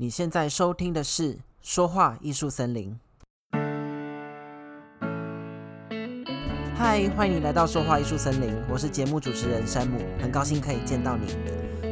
[0.00, 2.96] 你现在收听的是《说话艺术森林》。
[6.76, 11.26] 嗨，欢迎你来到《说话艺术森林》，我是节目主持人山姆，很高兴可以见到你。《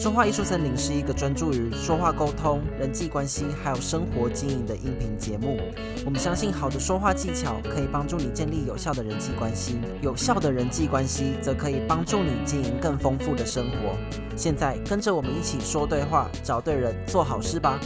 [0.00, 5.60] 说话艺术森林》是一个专注于说话沟通、人际关系还有生活经营的音频节目。
[6.06, 13.94] 我们相信，好的说话技巧可以帮助你建立有效的人际关系，有效的人际关系则可以帮助你经营更丰富的生活。
[14.34, 17.78] 现在，跟着我们一起说对话，找对人，做好事吧。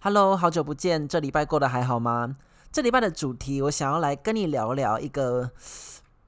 [0.00, 2.36] Hello，好久不见，这礼拜过得还好吗？
[2.70, 5.52] 这礼拜的主题，我想要来跟你聊聊一个。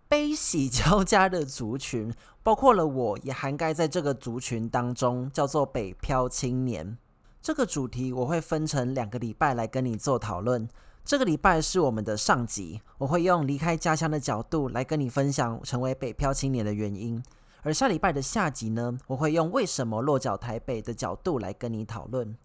[0.09, 6.97] 悲喜交加的族群，包括了我，也涵盖在这个族群当中，叫做北漂青年。
[7.43, 10.69] 这个主题我会分成两个礼拜来跟你做讨论。
[11.05, 17.23] 这个礼拜是我们的上集，我会用离开家乡的角度来跟你分享成为北漂青年的原因。
[17.63, 22.37] 而下礼拜的下集呢，我会用为什么落脚台北的角度来跟你讨论。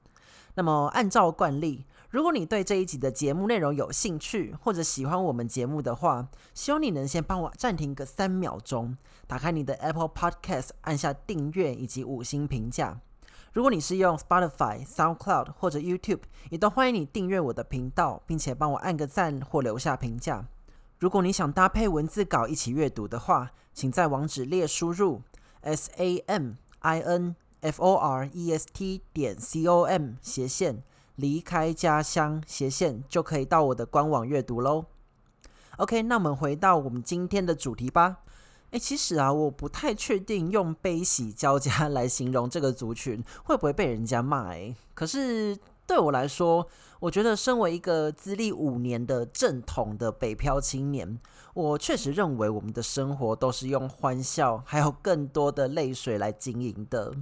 [0.56, 13.00] 那么按照惯例，如果你对这一集的节目内容有兴趣，或者喜欢我们节目的话，希望你能先帮我暂停个三秒钟，打开你的 Apple Podcast，按下订阅以及五星评价。
[13.54, 20.46] 如果你是用 Spotify、SoundCloud 或者 YouTube，也都欢迎你订阅我的频道，并且帮我按个赞或留下评价。
[21.00, 25.22] 如果你想搭配文字稿一起阅读的话，请在网址列输入
[25.62, 30.16] S A M I N F O R E S T 点 C O M
[30.22, 30.84] 斜线。
[31.22, 34.86] 离开家乡斜线就可以到我的官网阅读喽。
[35.78, 38.18] OK，那我们回到我们今天的主题吧。
[38.72, 44.50] 诶，其实啊，我不太确定用悲喜交加来形容这个族群会不会被人家骂。
[44.50, 46.66] 诶，可是对我来说，
[47.02, 51.20] 我觉得身为一个资历五年的正统的北漂青年，
[51.54, 57.14] 我确实认为我们的生活都是用欢笑还有更多的泪水来经营的。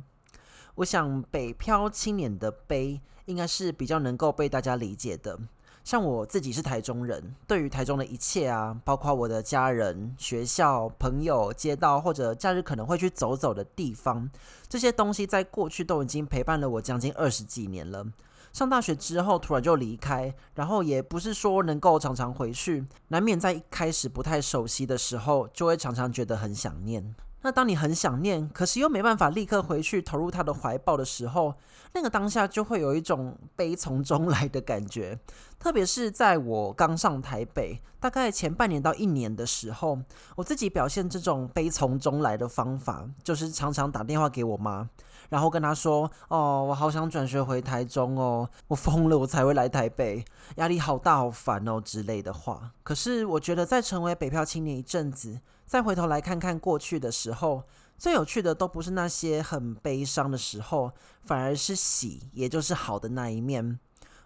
[0.80, 5.38] 我想北漂青年的悲应该是比较能够被大家理解的。
[5.84, 14.30] 像我自己是台中人，对于台中的一切啊，包括我的家人、学校、朋友、街道或者假日可能会去走走的地方，
[14.70, 18.06] 这些东西在过去都已经陪伴了我将近二十几年了。
[18.54, 27.14] 上大学之后突然就离开，然后也不是说能够常常回去，难免在一开始不太熟悉的时候，就会常常觉得很想念。
[27.42, 31.56] 那当你很想念，可是又没办法立刻回去投入他的怀抱的时候，
[31.94, 35.18] 那个当下就会有一种悲从中来的感觉。
[35.58, 39.98] 特别是在我刚上台北，大概前半年到一年的时候，
[40.36, 44.90] 我自己表现这种悲从中来的方法，就是常常打电话给我妈，
[45.30, 50.26] 然后跟他说：“哦，我好想转学回台中哦，我疯了，我才会来台北，
[50.58, 55.40] 压力好大，好烦哦之类的话。”可是我觉得，在成为北漂青年一阵子。
[55.66, 57.62] 再回头来看看过去的时候，
[57.96, 60.92] 最有趣的都不是那些很悲伤的时候，
[61.22, 63.80] 反而是喜，也就是好的那一面。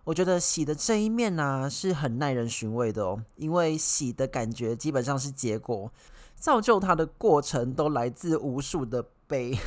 [0.06, 5.92] 我觉得喜的这一面呢、是很耐人寻味的哦，因为喜的感觉基本上是结果，
[6.36, 9.58] 造就它的过程都来自无数的悲，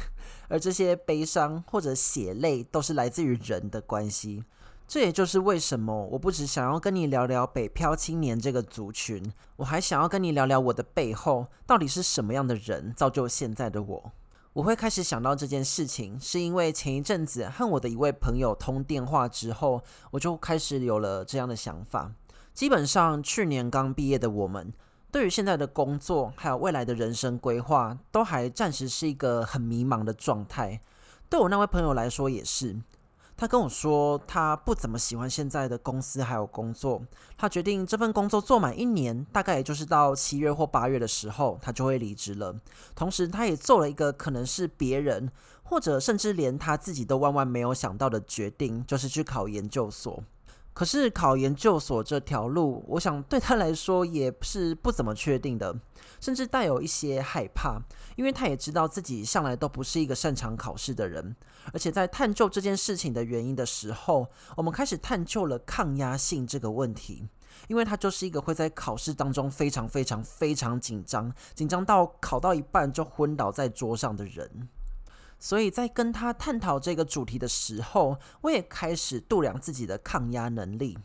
[0.49, 4.45] 而这些悲伤或者血泪都是来自于人的关系。
[4.89, 14.13] 这也就是为什么我不只想要跟你聊聊北漂青年这个族群，我还想要跟你聊聊我的背后到底是什么样的人造就现在的我。
[14.53, 22.13] 我会开始想到这件事情，是因为前一阵子和我的一位朋友通电话之后，我就开始有了这样的想法。
[22.55, 24.73] 基本上，去年刚毕业的我们，
[25.17, 30.79] 对于现在的工作还有未来的人生规划，都还暂时是一个很迷茫的状态。
[31.31, 32.77] 对我那位朋友来说，也是。
[33.35, 37.01] 他跟我说，他不怎么喜欢现在的公司还有工作。
[37.39, 42.55] 他决定这份工作做满一年，大概也就是到七月或八月的时候，他就会离职了。
[42.95, 50.23] 同时，他也做了一个可能是别人，或者甚至连他自己都万万没有想到的决定，就是去考研究所。
[50.77, 55.75] 可是考研究所这条路，我想对他来说也是不怎么确定的，
[56.21, 57.81] 甚至带有一些害怕，
[58.15, 61.35] 因为他也知道自己向来都不是一个擅长考试的人。
[61.73, 67.27] 而且在探究这件事情的原因的时候，我们开始探究了抗压性这个问题，
[67.69, 74.69] 因为他就是一个会在考试当中非常非常非常紧张，紧张到考到一半就昏倒在桌上的人。
[75.39, 80.99] 所以在跟他探讨这个主题的时候，我也开始度量自己的抗压能力。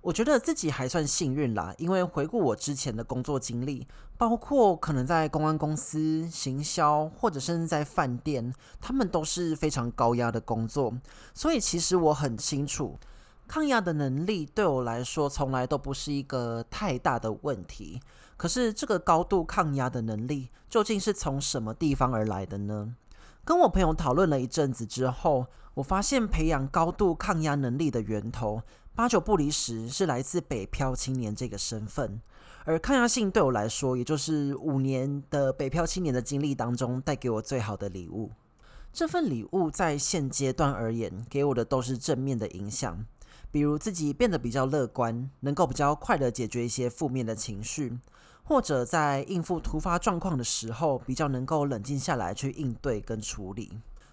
[0.00, 3.86] 我觉得自己还算幸运啦，因为回顾我之前的工作经历，
[4.16, 10.94] 包括可能在公关公司、行销，或者甚至在饭店，他们都是非常高压的工作。
[11.34, 12.96] 所以其实我很清楚，
[13.48, 18.00] 抗压的能力对我来说从来都不是一个太大的问题。
[18.36, 22.94] 可是这个高度抗压的能力究竟是从什么地方而来的呢？
[23.48, 28.60] 跟我朋友讨论了一阵子之后，我发现培养高度抗压能力的源头，
[28.94, 32.20] 八九不离十是来自北漂青年这个身份。
[32.66, 38.30] 而抗压性对我来说，也就是五年的北漂青年的经历当中带给我最好的礼物。
[38.92, 43.02] 这份礼物在现阶段而言，给我的都是正面的影响，
[43.50, 47.96] 比如自己变得比较乐观，能够比较快地解决一些负面的情绪，
[48.48, 53.70] 或者在应付突发状况的时候，比较能够冷静下来去应对跟处理。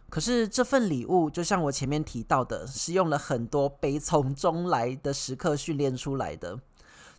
[0.10, 6.60] 可是这份礼物，就像我前面提到的，是用了很多悲从中来的时刻训练出来的。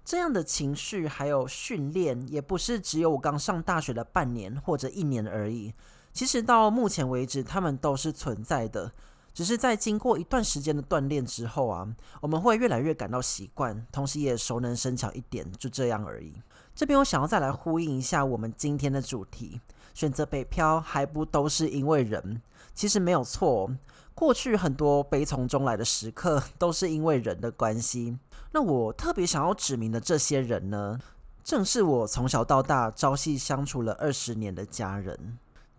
[0.05, 5.73] 这样的情绪还有训练，也不是只有我刚上大学的半年或者一年而已。
[6.13, 8.93] 其实到目前为止，他们都是存在的，
[9.37, 11.87] 只是在经过一段时间的锻炼之后啊，
[12.23, 16.33] 我们会越来越感到习惯，同时也熟能生巧一点，就这样而已。
[16.75, 19.61] 这边我想要再来呼应一下我们今天的主题：
[19.93, 22.41] 选择北漂还不都是因为人？
[22.75, 23.71] 其实没有错。
[24.15, 28.17] 过去很多悲从中来的时刻，都是因为人的关系。
[28.53, 30.99] 那我特别想要指明的这些人呢，
[31.45, 35.37] 正是我从小到大朝夕相处了二十年的家人。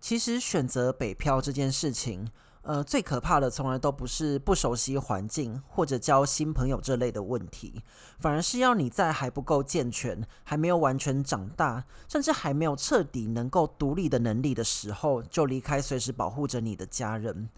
[0.07, 2.31] 其实选择北漂这件事情，
[2.61, 7.81] 呃，最可怕的从来都不是不熟悉环境或者交新朋友这类的问题，
[8.17, 17.49] 反而是要你在还不够健全、还没有完全长大，甚至还没有彻底能够独立的能力的时候，就离开随时保护着你的家人。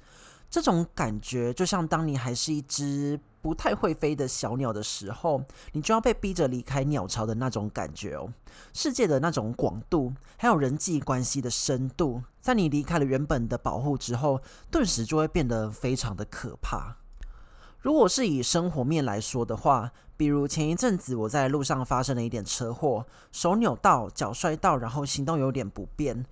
[0.50, 5.42] 这种感觉就像当你还是一只不太会飞的小鸟的时候，
[5.74, 8.34] 你就要被逼着离开鸟巢的那种感觉哦。
[8.74, 14.42] 世界的那种广度，还有人际关系的深度，在你离开了原本的保护之后，
[14.72, 16.98] 顿时就会变得非常的可怕。
[17.80, 26.26] 如果是以生活面来说的话，比如前一阵子我在路上发生了一点车祸，手扭到，脚摔到，然后行动有点不便，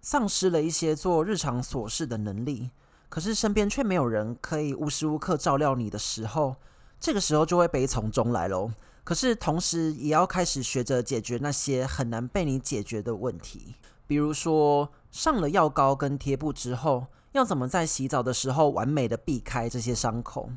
[0.00, 2.70] 丧失了一些做日常琐事的能力。
[3.08, 6.56] 可是身边却没有人可以无时无刻照料你的时候，
[6.98, 8.70] 这个时候就会悲从中来喽。
[9.04, 13.74] 可是同时也要开始学着解决那些很难被你解决的问题，
[14.06, 20.48] 比如说上了药膏跟贴布之后，要怎么在洗澡的时候完美的避开这些伤口？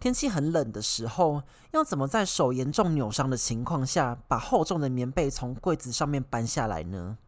[0.00, 1.42] 天气很冷的时候，
[1.72, 7.18] 要怎么在手严重扭伤的情况下，把厚重的棉被从柜子上面搬下来呢？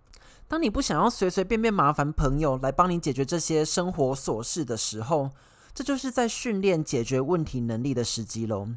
[0.52, 5.30] 当你不想要随随便便麻烦朋友来帮你解决这些生活琐事的时候，
[5.72, 8.68] 这就是在训练解决问题能力的时机喽。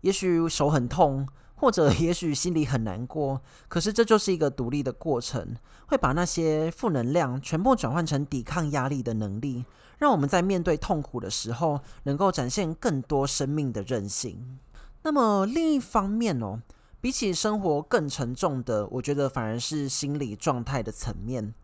[0.00, 5.54] 也许手很痛，或者 也许心里很难过，可是这就是一个独立的过程，
[5.86, 9.64] 会把那些负能量全部转换成抵抗压力的能力，
[9.98, 14.58] 让我们在面对痛苦的时候，能够展现更多生命的韧性。
[15.04, 16.60] 那么另一方面哦。
[17.00, 21.54] 比起生活更沉重的，我觉得反而是心理状态的层面。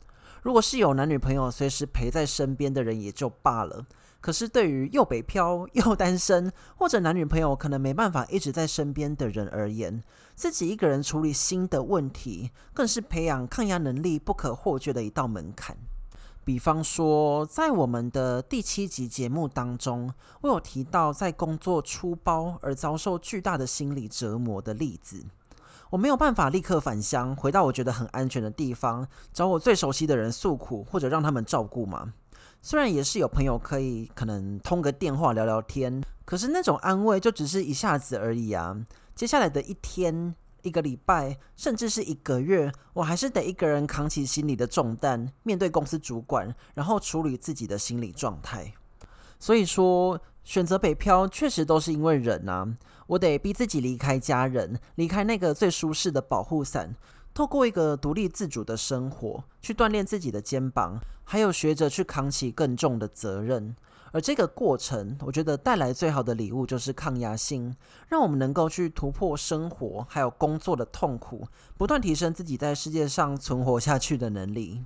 [0.43, 3.85] 如果是有男女朋友随时陪在身边的人也就罢了，
[4.21, 10.03] 可是对于又北漂又单身，或者男女朋友可能没办法一直在身边的人而言，
[10.35, 15.77] 自己一个人处理新的问题，更是培养抗压能力不可或缺的一道门槛。
[16.47, 25.25] 比方说，在我们的第七集节目当中，我有提到在工作出包而遭受巨大的心理折磨的例子。
[25.91, 32.13] 我没有办法立刻返乡，回到我觉得很安全的地方，找我最熟悉的人诉苦，或者让他们照顾嘛。
[32.63, 38.87] 虽然也是有朋友可以可能通个电话聊聊天，可是那种安慰就只是一下子而已啊。
[39.17, 40.37] 接下来的一天。
[40.67, 48.75] 一个礼拜，甚至是一个月，我还是得一个人扛起心理的重担，面对公司主管，然后处理自己的心理状态。
[49.39, 52.67] 所以说，选择北漂确实都是因为人啊，
[53.07, 56.97] 我得逼自己离开家人，离开那个最舒适的保护伞，
[57.33, 63.77] 透过一个独立自主的生活，去锻炼自己的肩膀，还有学着去扛起更重的责任。
[64.13, 67.75] 而这个过程，我觉得带来最好的礼物就是抗压性，
[68.09, 71.47] 让我们能够去突破生活还有工作的痛苦，
[71.77, 74.85] 不断提升自己在世界上存活下去的能力。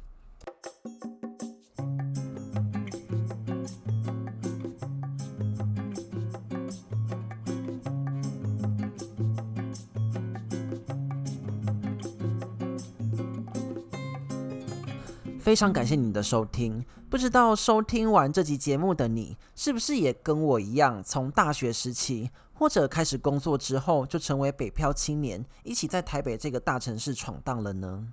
[15.50, 16.80] 非常感谢你的收听。
[17.08, 28.06] 不知道收听完这集节目的你，是不是也跟我一样，从大学时期或者开始工作之后，就成为北漂青年，一起在台北这个大城市闯荡了呢？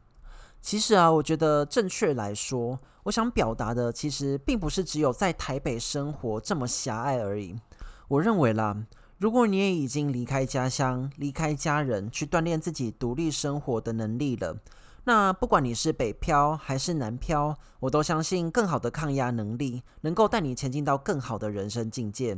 [0.64, 7.56] 其实啊，我觉得正确来说，我想表达的其实并不是只有在台北生活这么狭隘而已。
[8.08, 8.76] 我认为啦，
[9.20, 14.58] 如果你也已经离开家乡、离开家人，去锻炼自己独立生活的能力了。
[15.08, 22.38] 那不管你是北漂还是南漂，我都相信更好的抗压能力能够带你前进到更好的人生境界。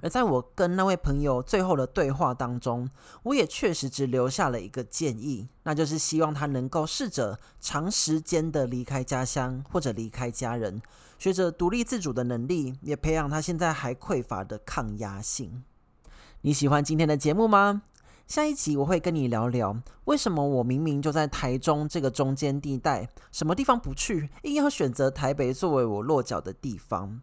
[0.00, 2.88] 而在我跟那位朋友最后的对话当中，
[3.24, 10.80] 我也确实只留下了一个建议，那就是希望他能够试着长时间的离开家乡或者离开家人，
[11.18, 15.64] 学着独立自主的能力，也培养他现在还匮乏的抗压性。
[16.42, 17.82] 你喜欢今天的节目吗？
[18.32, 27.20] 下一集我会跟你聊聊，为什么我明明就在台中这个中间地带，什么地方不去，硬要选择台北作为我落脚的地方。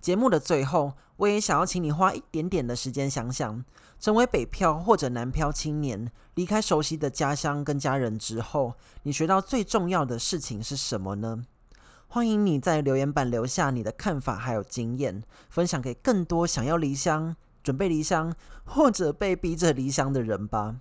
[0.00, 3.62] 节目的最后，我也想要请你花一点点的时间想想，
[4.00, 8.72] 成为北漂或者南漂青年，离开熟悉的家乡跟家人之后，
[9.02, 11.44] 你学到最重要的事情是什么呢？
[12.08, 17.36] 欢迎你在留言板留下你的看法还有经验，分享给更多想要离乡、
[17.66, 18.32] 准备离乡
[18.64, 20.76] 或者被逼着离乡的人吧。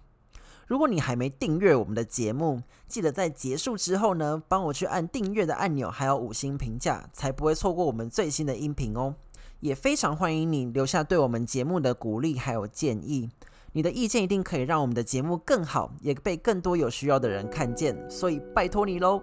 [0.68, 9.16] 如果你还没订阅我们的节目，记得在结束之后呢，帮我去按订阅的按钮，还有五星评价，才不会错过我们最新的音频哦。
[9.62, 13.32] 也非常欢迎你留下对我们节目的鼓励还有建议，
[13.72, 19.20] 你的意见一定可以让我们的节目更好，也被更多有需要的人看见，所以拜托你喽。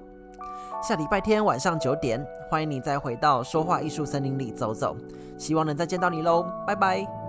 [0.83, 4.97] 下礼拜天晚上九点，欢迎你再回到说话艺术森林里走走，
[5.39, 7.22] 希望能再见到你喽，拜拜。